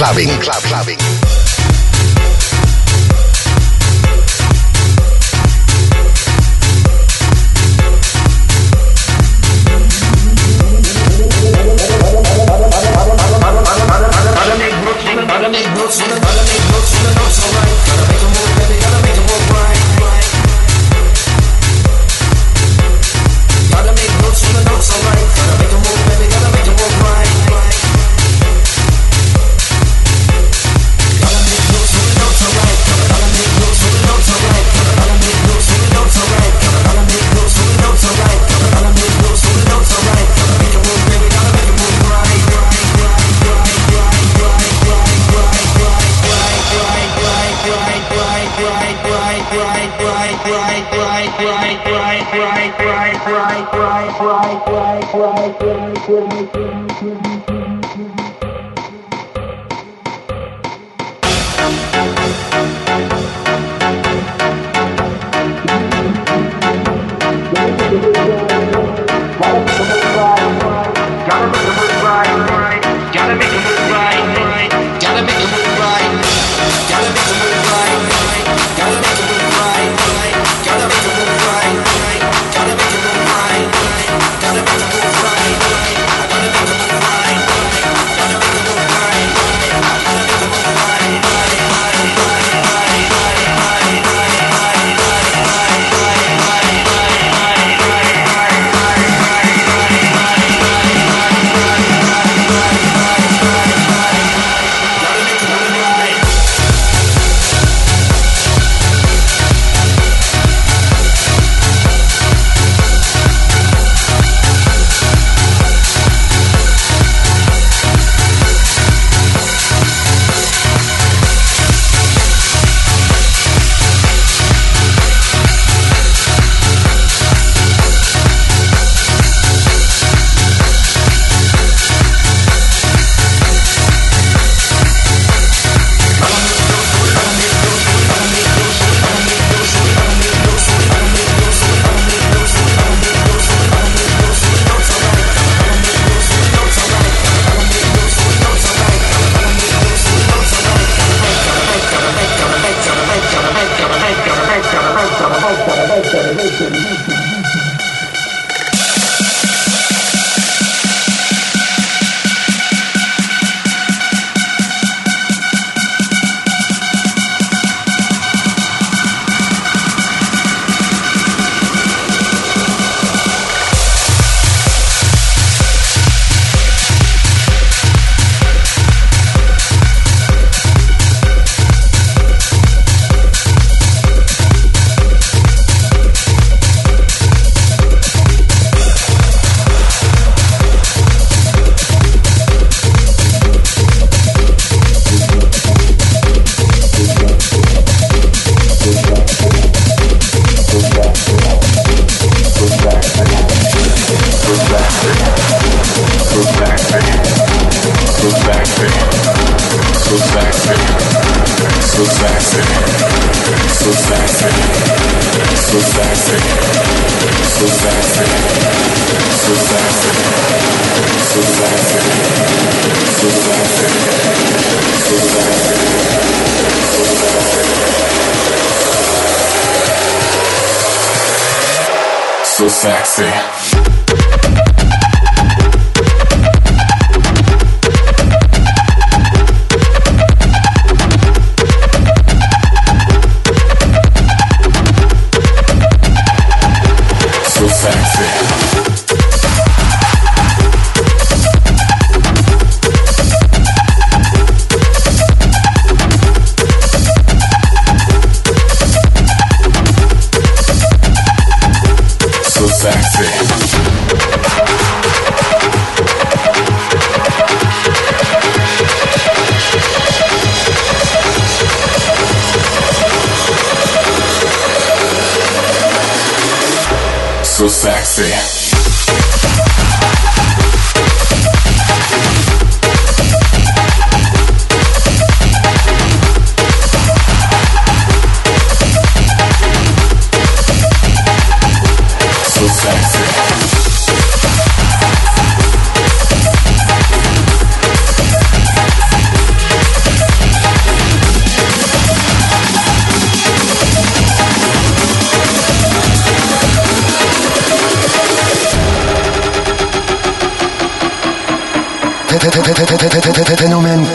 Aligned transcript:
Clubbing. 0.00 0.30
Club 0.40 0.62
Clubbing. 0.62 1.09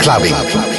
Clubbing. 0.05 0.74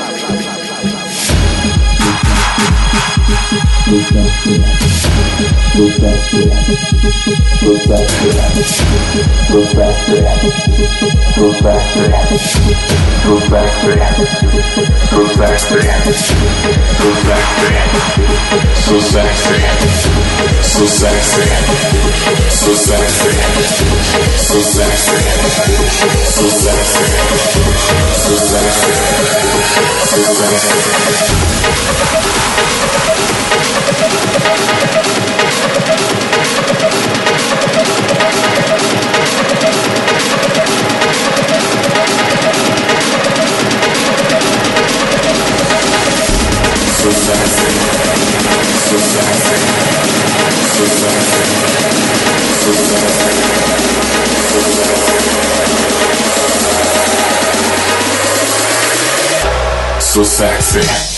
Sexy, 5.97 6.37
so 60.17 60.23
sexy. 60.23 61.16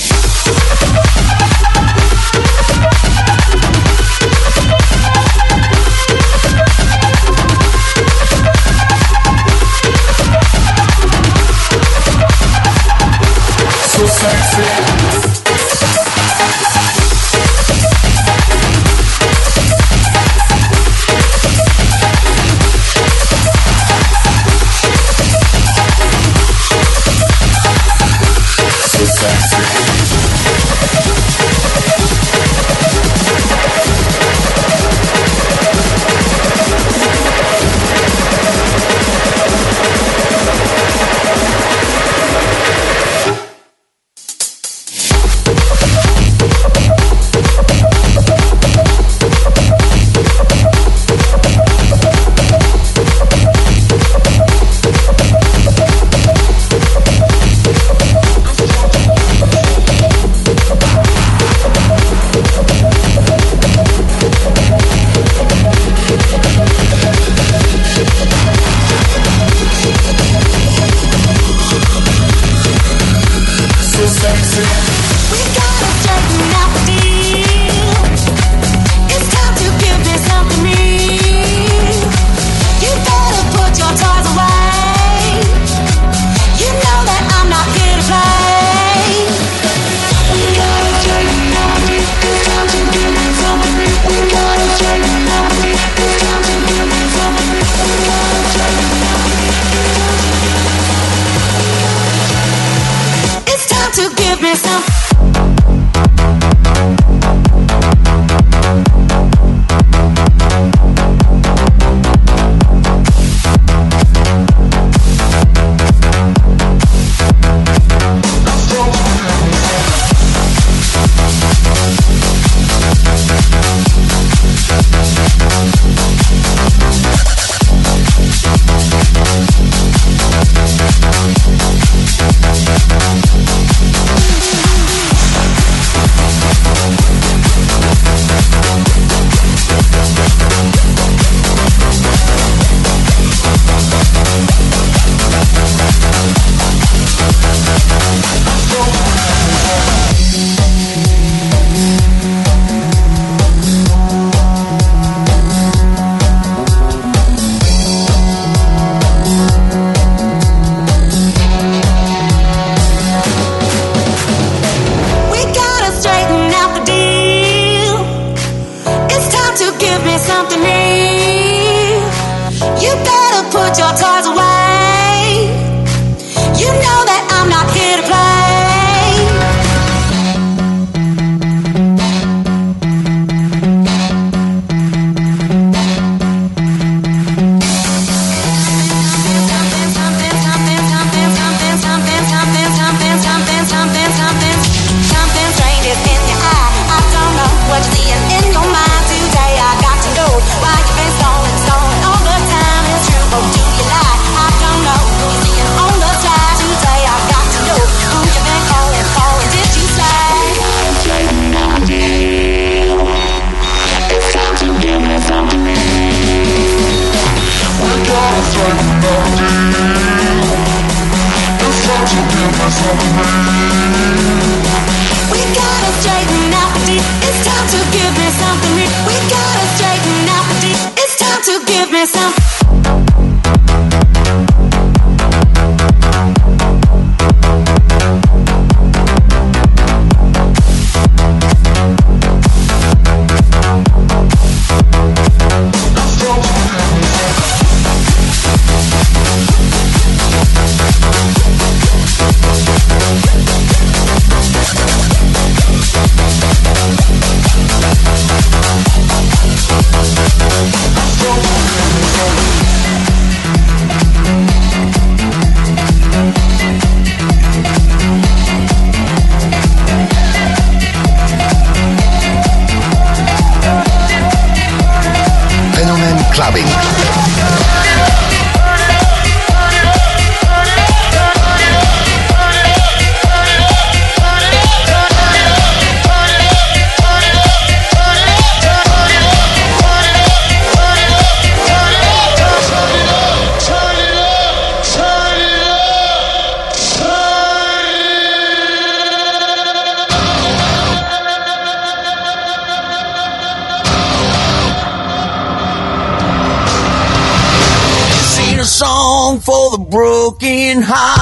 Broken 309.90 310.82
hearted. 310.82 311.17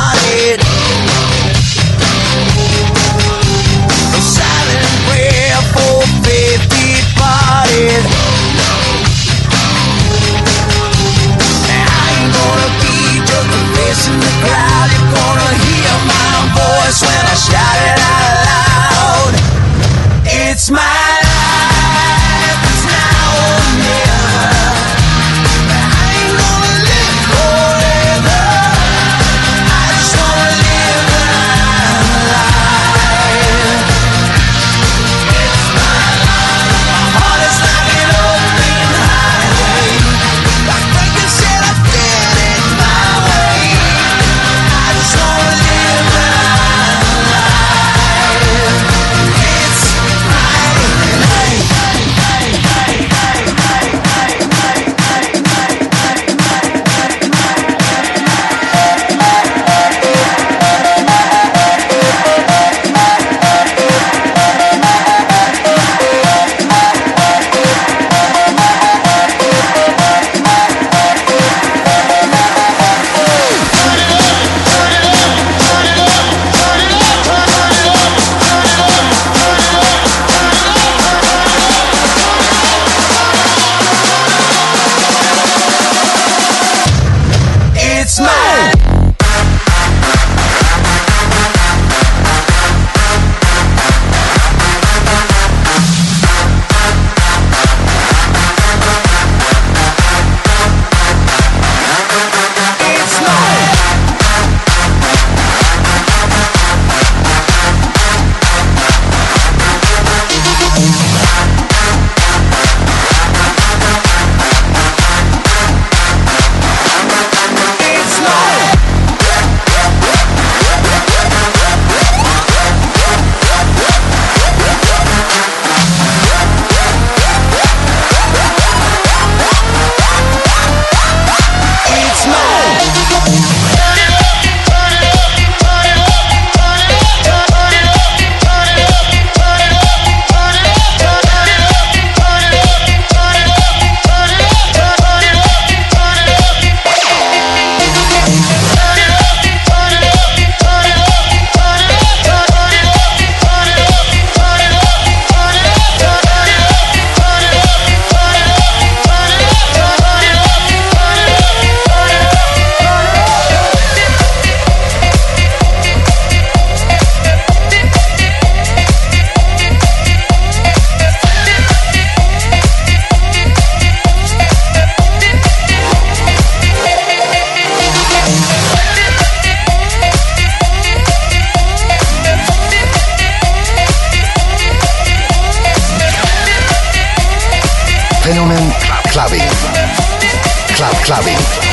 Clubbing. 191.06 191.65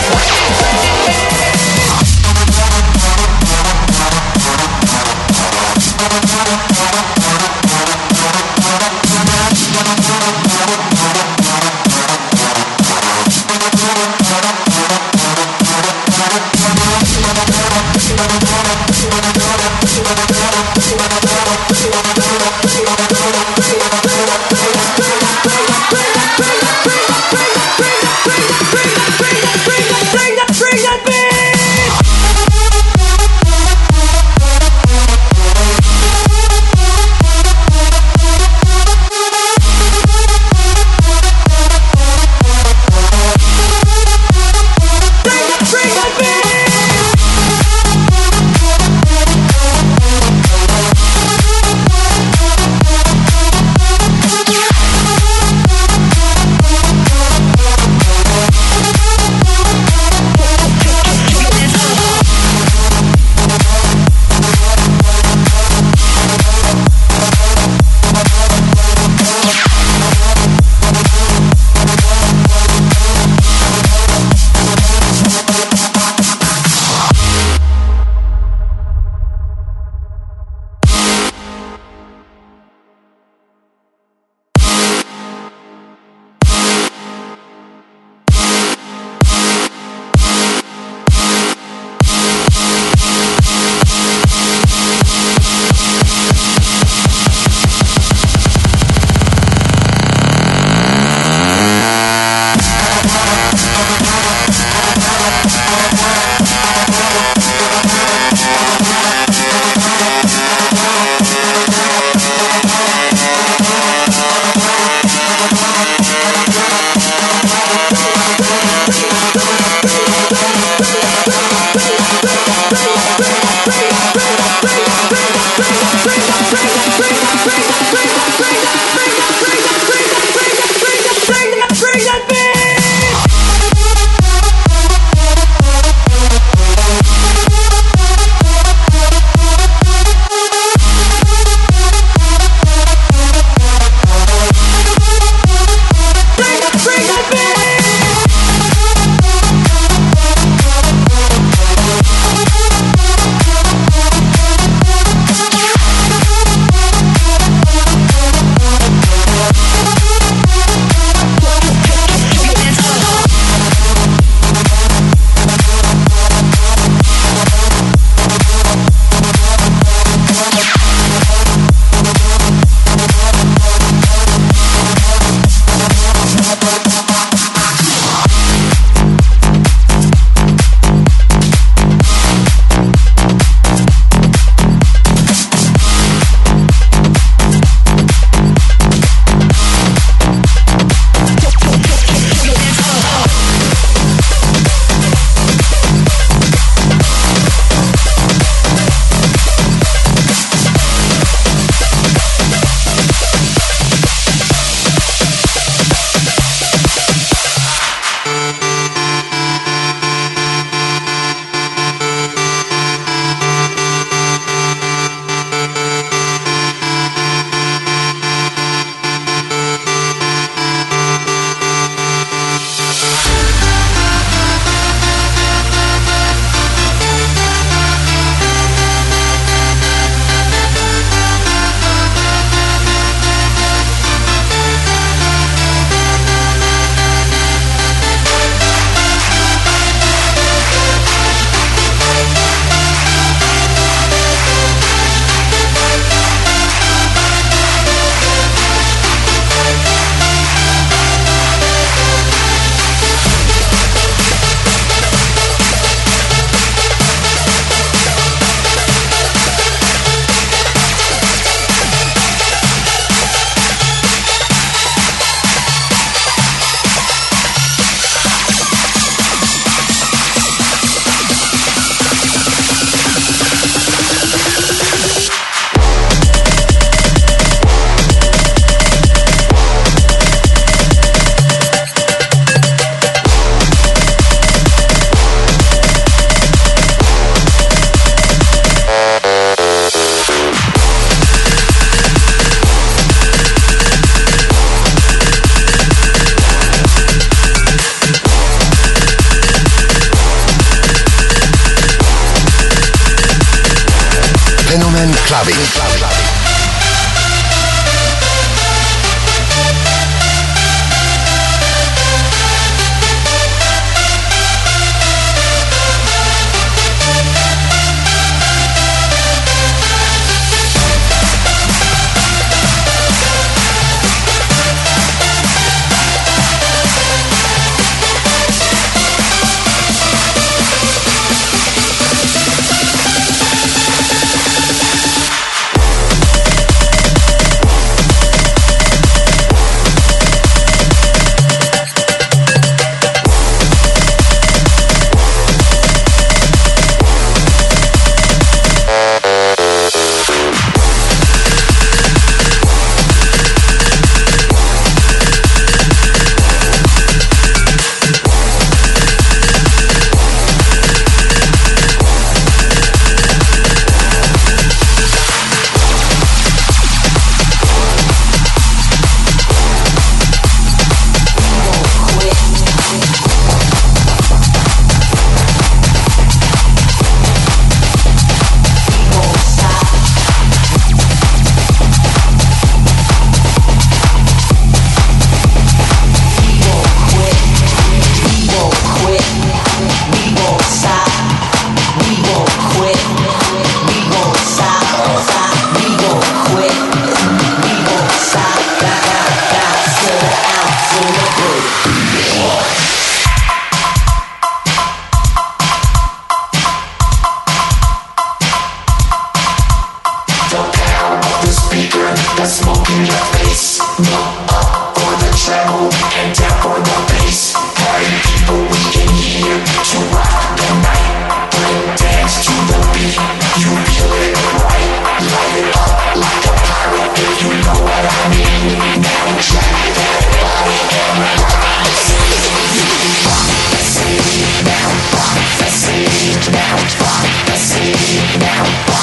Bye. 438.53 438.93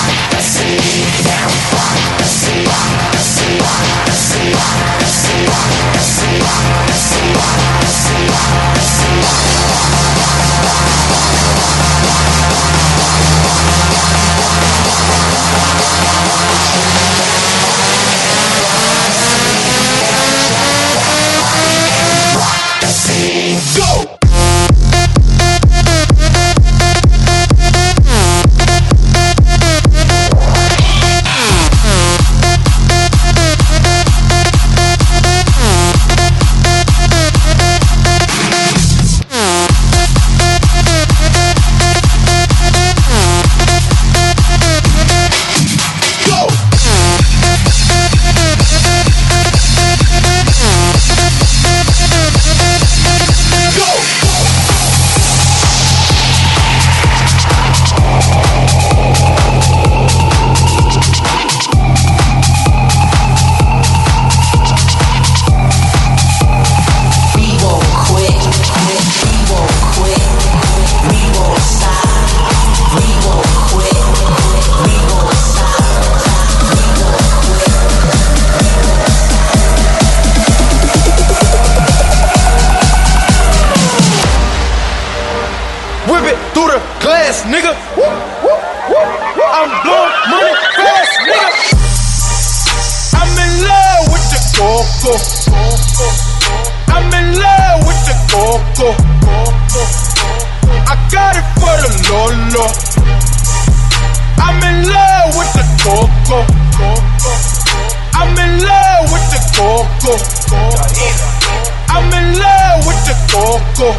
Coco. 113.30 113.94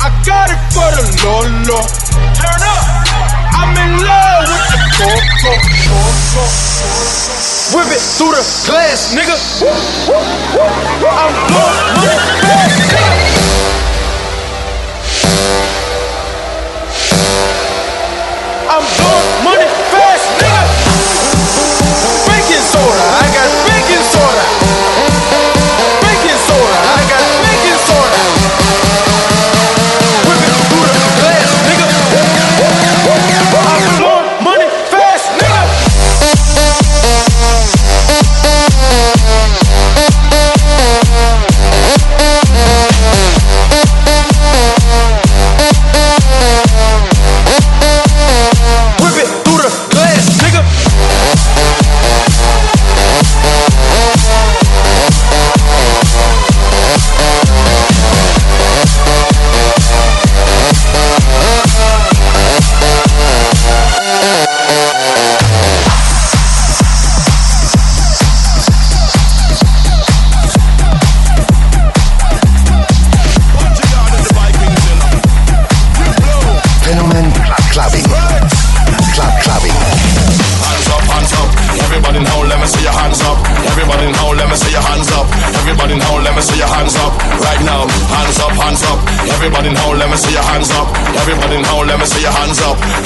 I 0.00 0.08
got 0.24 0.48
it 0.48 0.56
for 0.72 0.88
the 0.96 1.04
Lolo. 1.20 1.84
Turn 2.40 2.62
up. 2.64 2.84
I'm 3.52 3.76
in 3.76 4.00
love 4.00 4.48
with 4.48 4.64
the 4.72 4.80
Coco. 4.96 5.52
Whip 7.76 7.92
it 7.92 8.00
through 8.16 8.32
the 8.32 8.44
glass, 8.64 9.12
nigga. 9.12 9.36
I'm 11.04 11.34
blowing 11.52 11.88
money 11.96 12.16
fast. 12.40 13.33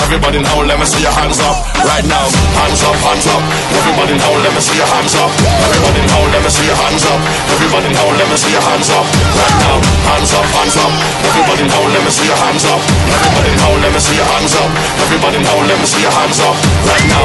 Everybody 0.08 0.40
now, 0.40 0.64
let 0.64 0.80
me 0.80 0.88
see 0.88 1.04
your 1.04 1.12
hands 1.12 1.36
up. 1.36 1.68
Right 1.84 2.00
now, 2.08 2.32
hands 2.56 2.80
up, 2.80 2.96
hands 3.04 3.28
up. 3.28 3.44
Everybody 3.76 4.16
now, 4.16 4.32
let 4.40 4.56
me 4.56 4.60
see 4.64 4.80
your 4.80 4.88
hands 4.88 5.12
up. 5.20 5.28
Everybody 5.68 6.00
now, 6.08 6.24
let 6.32 6.40
me 6.40 6.48
see 6.48 6.64
your 6.64 6.80
hands 6.80 7.04
up. 7.04 7.20
Everybody 7.52 7.92
now, 7.92 8.08
let 8.16 8.24
me 8.24 8.40
see 8.40 8.48
your 8.48 8.64
hands 8.64 8.88
up. 8.88 9.04
Right 9.04 9.56
now, 9.68 9.76
hands 10.08 10.32
up, 10.32 10.48
hands 10.56 10.80
up. 10.80 10.92
Everybody 11.28 11.68
now, 11.68 11.84
let 11.92 12.00
me 12.00 12.08
see 12.08 12.24
your 12.24 12.40
hands 12.40 12.64
up. 12.64 12.80
Everybody 13.04 13.52
now, 13.60 13.72
let 13.84 13.92
me 13.92 14.00
see 14.00 14.16
your 14.16 14.24
hands 14.32 14.56
up. 14.56 14.70
Everybody 15.04 15.38
now, 15.44 15.58
let 15.68 15.76
me 15.76 15.84
see 15.84 16.00
your 16.00 16.14
hands 16.16 16.40
up. 16.40 16.56
Right 16.88 17.04
now, 17.12 17.17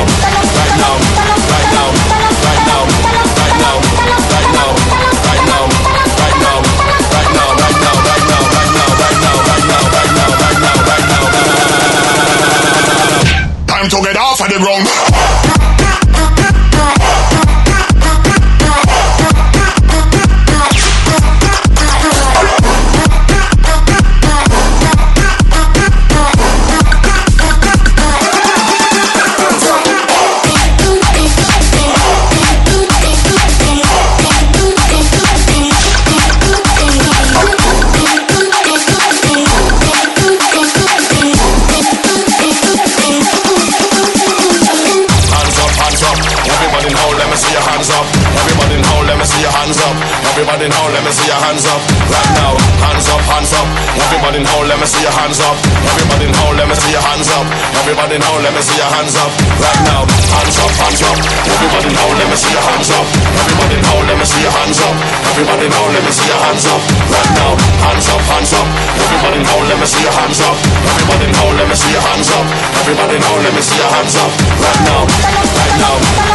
let 73.43 73.53
me 73.53 73.61
see 73.61 73.75
your 73.75 73.91
hands 73.91 74.15
up. 74.15 74.31
Right 74.63 74.81
now, 74.87 75.03
right 75.03 75.75
now, 75.77 76.32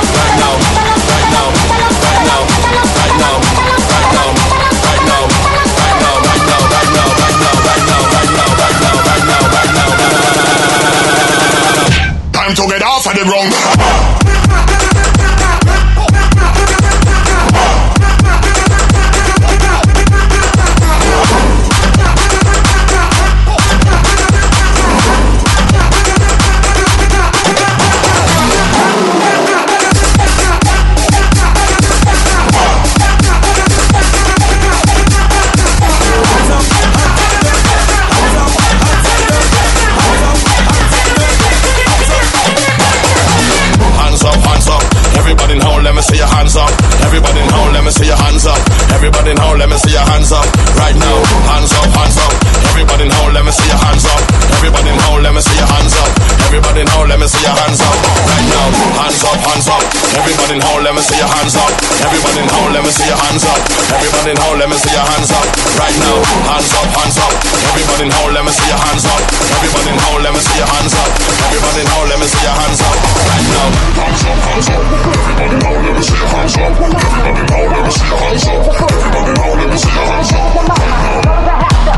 Everybody 62.38 62.54
now, 62.54 62.70
let 62.70 62.86
me 62.86 62.90
see 62.94 63.02
your 63.10 63.18
hands 63.18 63.42
up. 63.50 63.58
Everybody 63.98 64.30
now, 64.38 64.54
let 64.54 64.70
me 64.70 64.78
see 64.78 64.94
your 64.94 65.02
hands 65.02 65.26
up. 65.34 65.42
Right 65.74 65.90
now, 65.98 66.22
hands 66.46 66.70
up, 66.70 66.86
hands 66.94 67.18
up. 67.18 67.34
Everybody 67.74 68.06
now, 68.14 68.30
let 68.30 68.46
me 68.46 68.54
see 68.54 68.68
your 68.70 68.78
hands 68.78 69.02
up. 69.10 69.26
Everybody 69.58 69.90
now, 69.98 70.22
let 70.22 70.30
me 70.30 70.38
see 70.38 70.54
your 70.54 70.70
hands 70.70 70.94
up. 70.94 71.10
Everybody 71.50 71.82
now, 71.82 71.98
let 72.06 72.14
me 72.22 72.30
see 72.30 72.38
your 72.46 72.54
hands 72.54 72.78
up. 72.78 72.94
Right 73.26 73.42
now, 73.42 73.74
hands 73.98 74.22
up, 74.22 74.38
hands 74.38 74.70
up. 74.70 74.78
Everybody 74.78 75.66
now, 75.66 75.82
let 75.82 75.98
me 75.98 76.02
see 76.06 76.14
your 76.14 76.30
hands 76.30 76.54
up. 76.62 76.78
Everybody 76.78 77.42
now, 77.42 77.74
let 77.74 77.82
me 77.82 77.90
see 77.90 78.06
your 78.06 78.22
hands 78.22 78.46
up. 78.46 78.70
Everybody 78.86 79.34
now, 79.34 79.58
let 79.58 79.66
me 79.66 79.78
see 79.82 79.90
your 79.98 80.06
hands 80.06 80.30
up. 80.30 80.46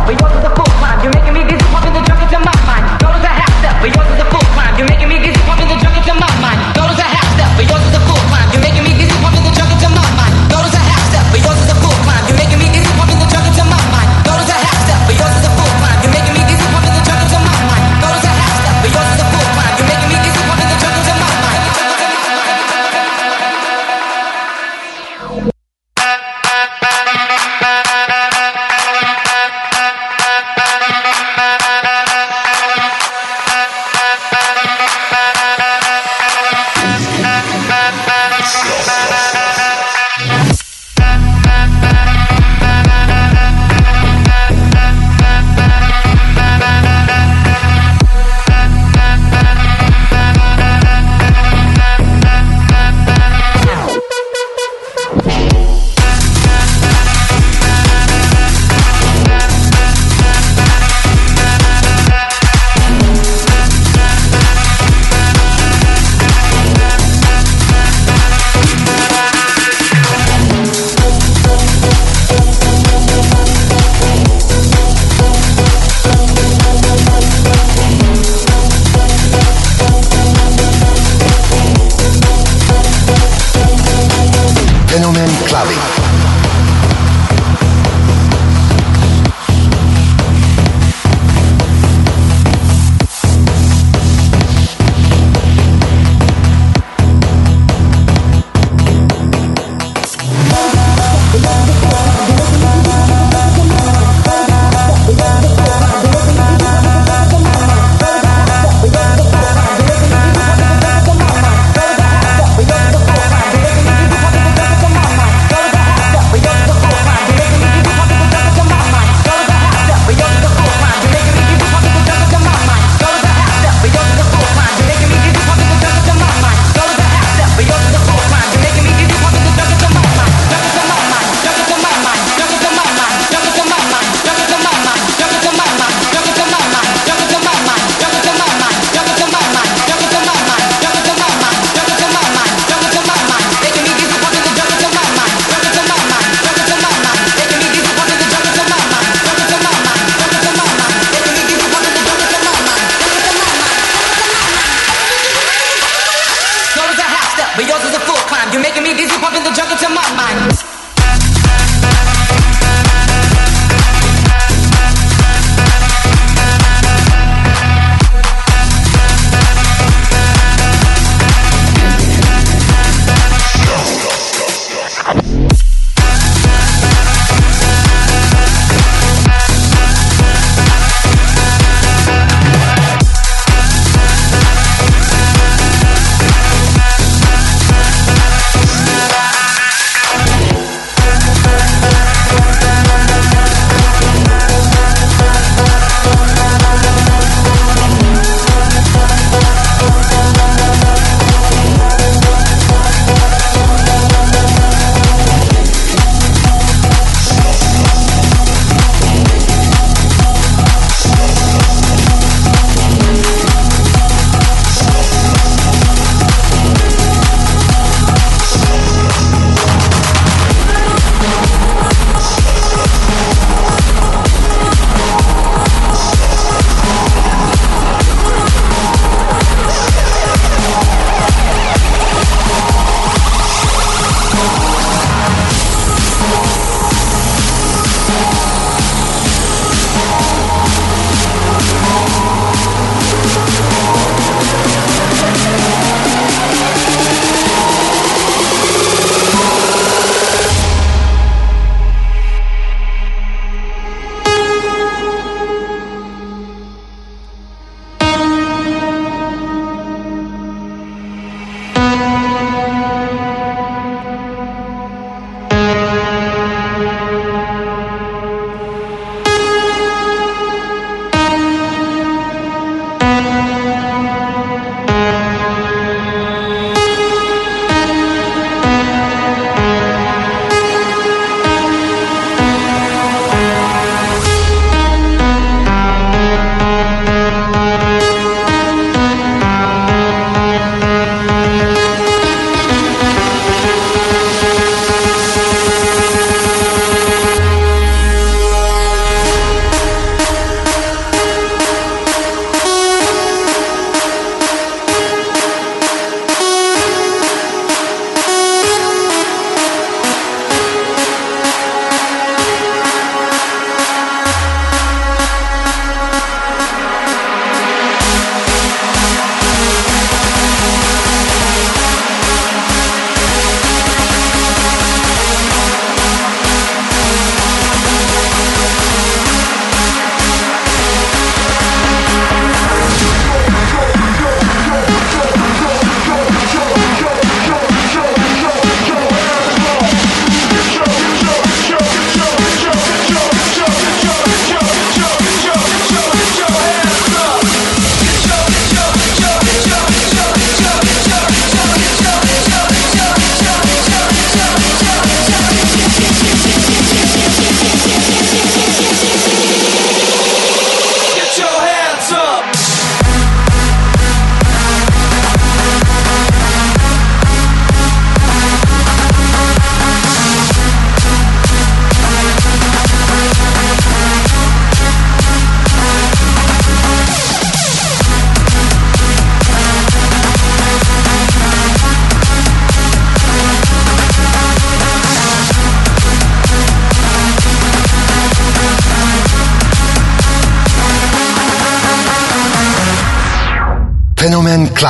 But 0.08 0.14
yours 0.16 0.40
is 0.40 0.44
a 0.48 0.52
full 0.56 0.72
climb. 0.80 1.04
You're 1.04 1.12
making 1.20 1.36
me 1.36 1.44
dizzy, 1.44 1.68
pumping 1.68 1.92
the 1.92 2.00
junk 2.00 2.24
into 2.24 2.40
my 2.40 2.56
mind. 2.64 2.88
Yours 3.04 3.20
is 3.20 3.28
a 3.28 3.32
half 3.36 3.49
step, 3.60 3.76
but 3.80 3.92
yours 3.92 4.08
is 4.08 4.20
a 4.24 4.28
full 4.32 4.46
climb. 4.56 4.72
You're 4.76 4.88
making 4.88 5.08
me 5.08 5.20
dizzy, 5.20 5.40
pumping 5.44 5.68
the 5.68 5.76
junk 5.76 5.96
into 5.96 6.14
my 6.16 6.32
mind. 6.40 6.58
Yours 6.76 6.96
is 6.96 7.00
a 7.00 7.08
half 7.08 7.28
step, 7.36 7.50
but 7.56 7.68
yours 7.68 7.84
is 7.84 7.94
a 7.94 8.02
full 8.08 8.22
climb. 8.32 8.48
You're 8.52 8.64
making 8.64 8.84
me 8.84 8.92
dizzy, 8.96 9.16
pumping 9.20 9.44
the 9.44 9.52
junk 9.52 9.70
into 9.70 9.88
my 9.92 10.08
mind. 10.16 10.32
Yours 10.48 10.72
is 10.72 10.76
a 10.76 10.82
half 10.82 11.04
step, 11.12 11.24
but 11.28 11.40
yours 11.44 11.60
is 11.60 11.68
a 11.68 11.76
full 11.78 11.96
climb. 12.04 12.24
You're 12.26 12.40
making 12.40 12.58
me 12.58 12.68
dizzy, 12.72 12.90
pumping 12.96 13.09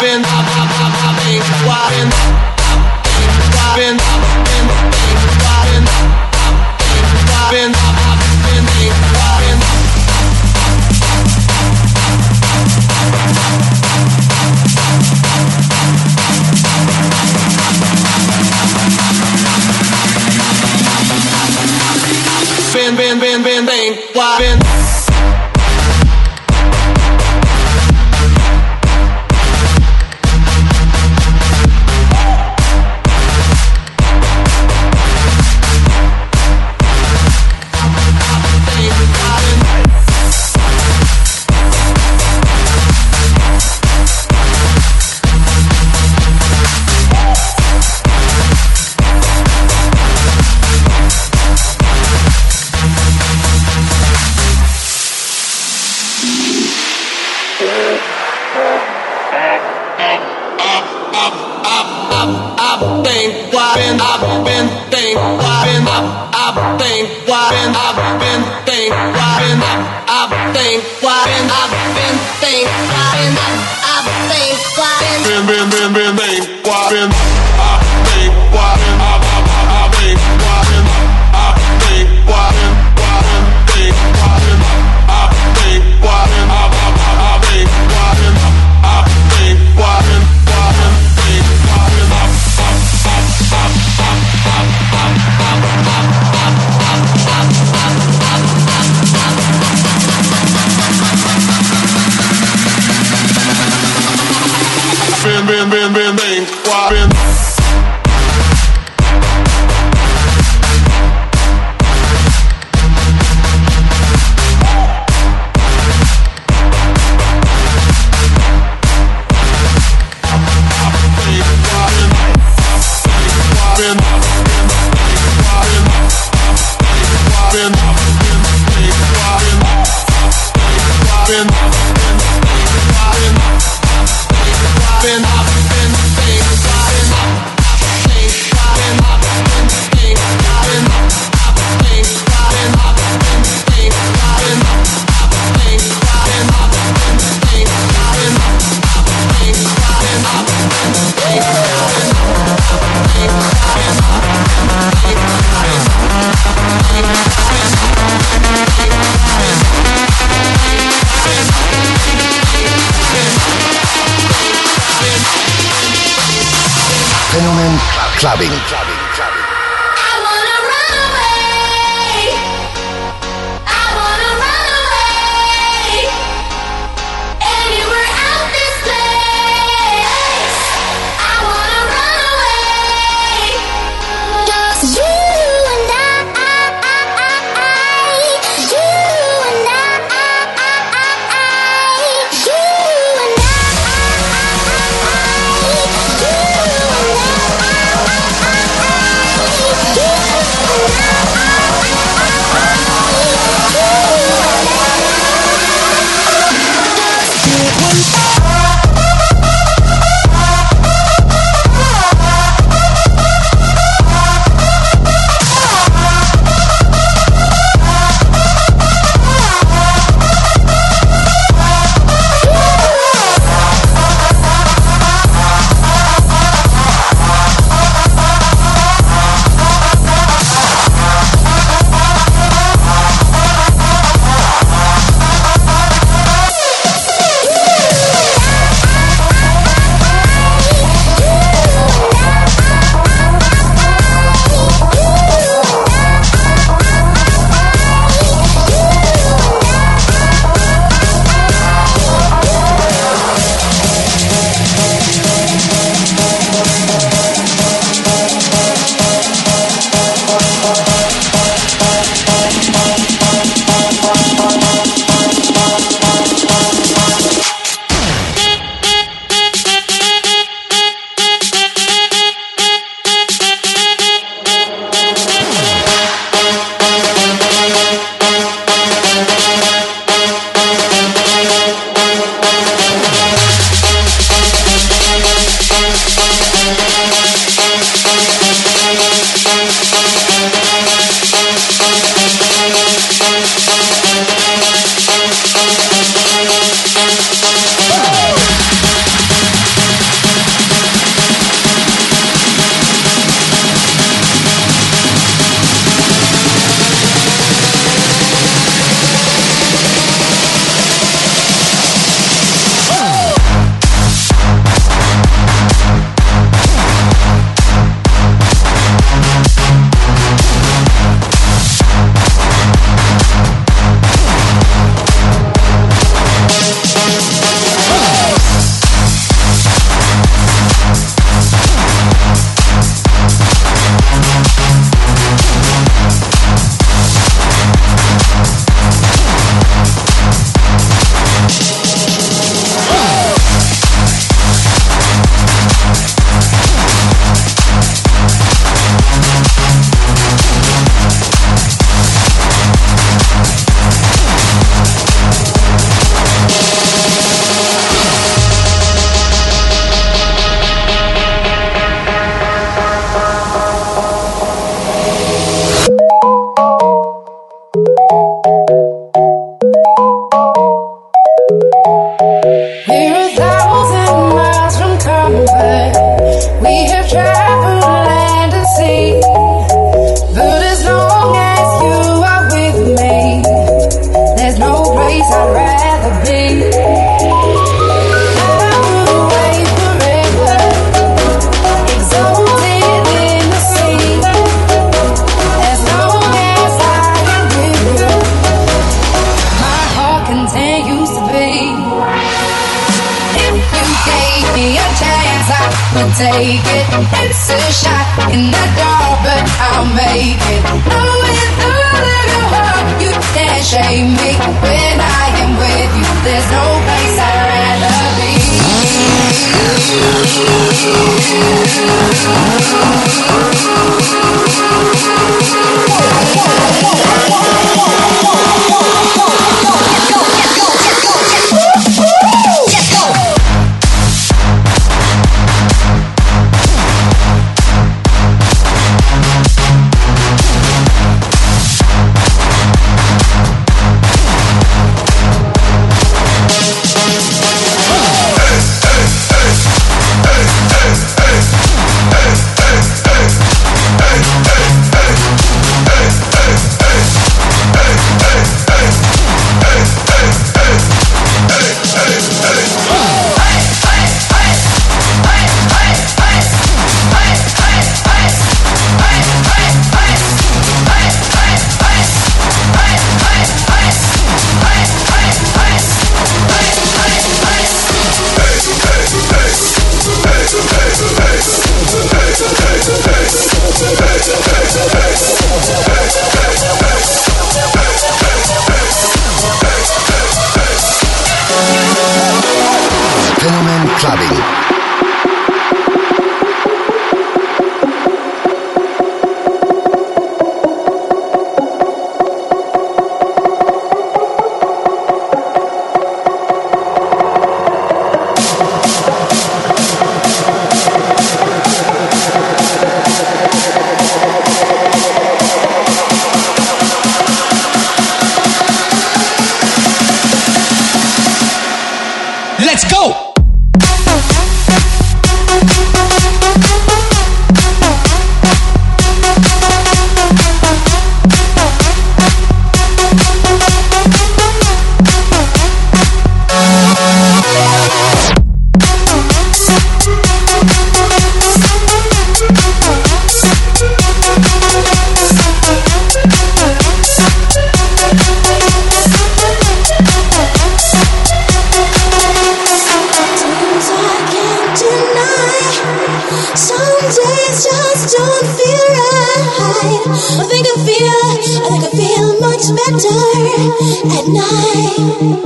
Been, 0.00 0.22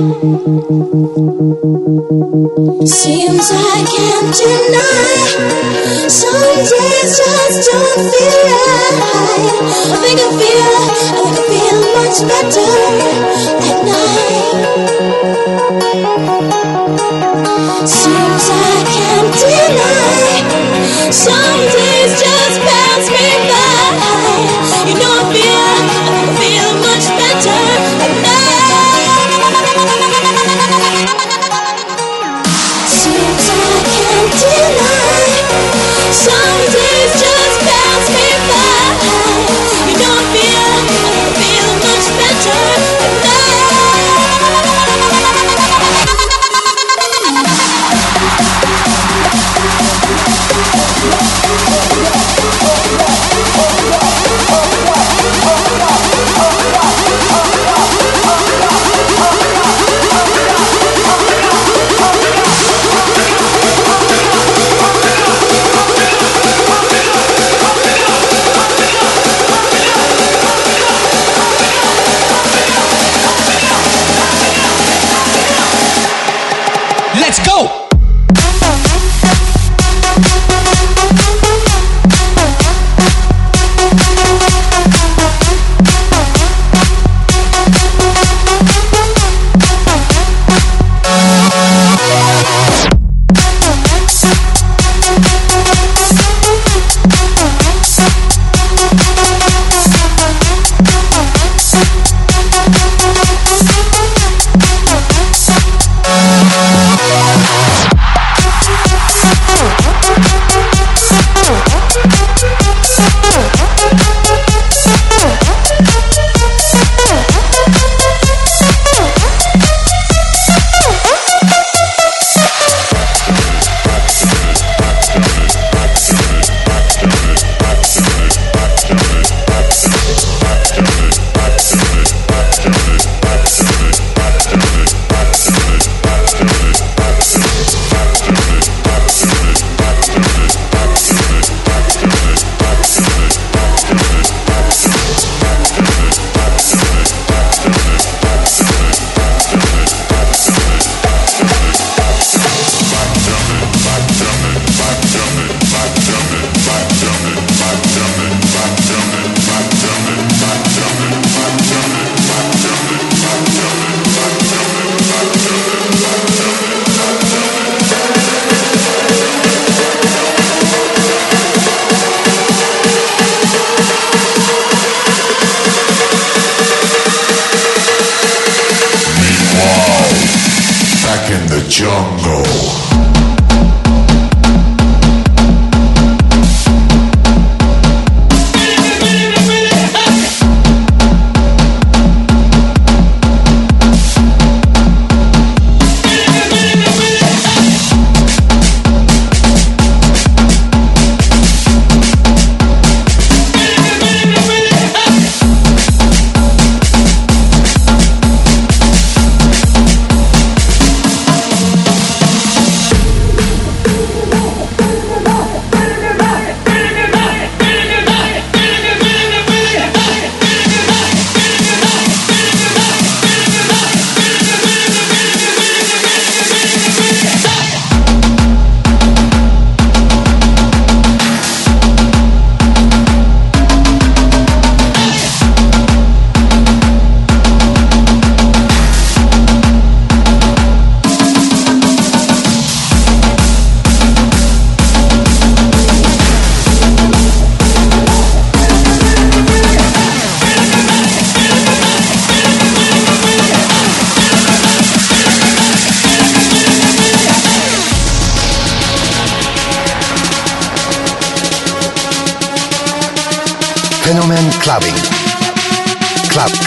Seems 0.01 0.17
I 3.53 3.85
can't 3.85 4.33
deny. 4.33 5.13
Some 6.09 6.41
days 6.41 7.21
just 7.21 7.69
don't 7.69 8.09
feel 8.09 8.41
right. 8.49 8.97
I 9.77 10.01
think 10.01 10.17
I 10.17 10.33
feel, 10.41 10.65
I 11.05 11.21
think 11.21 11.37
I 11.37 11.41
feel 11.45 11.81
much 11.93 12.17
better 12.25 12.73
at 13.61 13.77
night. 13.85 14.41
Seems 17.85 18.45
I 18.49 18.73
can't 18.89 19.29
deny. 19.37 20.41
Some 21.11 21.61
days 21.77 22.13
just 22.19 22.57
pass 22.65 23.05
me 23.05 23.29
by. 23.51 23.69
You 24.89 24.97
know 24.97 25.13
I 25.13 25.29
feel. 25.31 26.10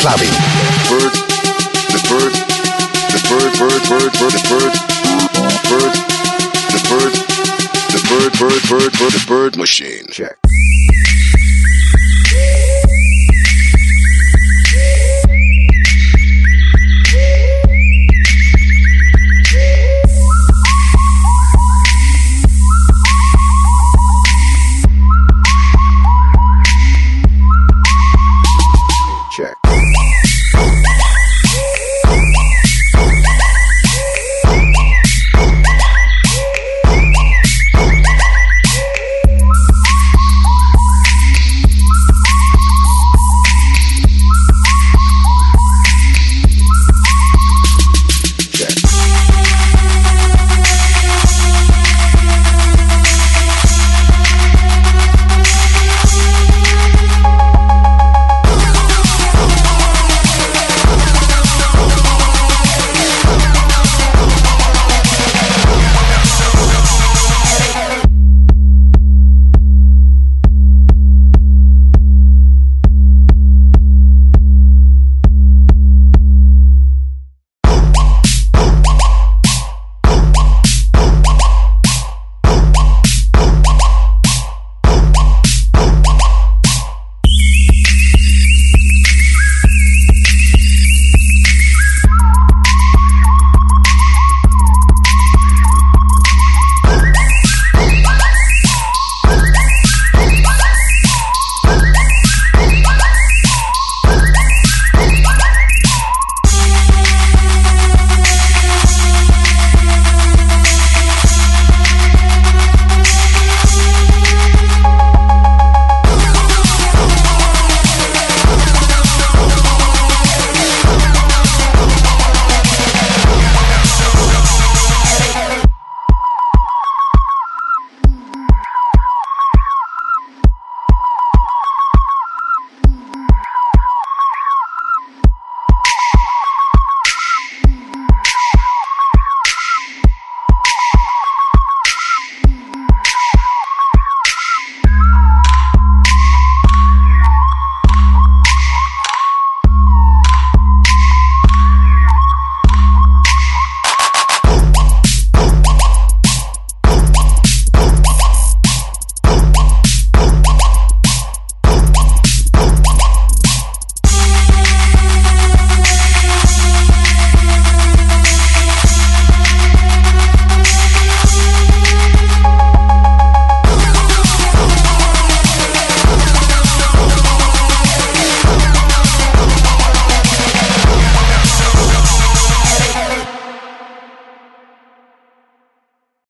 Clubbing. 0.05 0.29
Bird, 0.91 1.15
the 1.89 2.01
bird, 2.11 2.35
the 3.09 3.21
bird, 3.27 3.53
bird, 3.57 3.83
bird, 3.89 4.13
bird, 4.21 4.33
the 4.35 4.43
bird, 4.51 4.75
bird, 5.65 5.95
the 6.69 6.81
bird, 6.91 7.15
the 7.89 8.01
bird, 8.11 8.33
bird, 8.39 8.63
bird, 8.69 8.93
bird, 8.99 9.13
the 9.13 9.25
bird 9.27 9.57
machine. 9.57 10.05
Check. 10.11 10.44